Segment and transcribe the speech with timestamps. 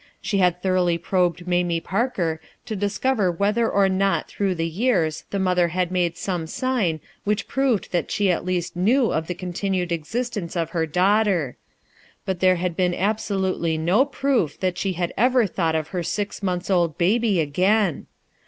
[0.01, 4.67] ALONE 245 She had thoroughly probed Mamio Parker to discover whether or not through the
[4.67, 9.27] years tho mother had made some sign which proved that ehc at least knew of
[9.27, 11.55] Ihc continued existence of her daughter;
[12.25, 16.41] but there had been absolutely no proof that she had ever thought of her six
[16.41, 18.07] months' old baby again!